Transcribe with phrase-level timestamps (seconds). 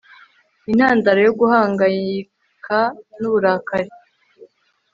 [0.69, 2.77] Intandaro yo Guhangayika
[3.19, 3.91] nUburakari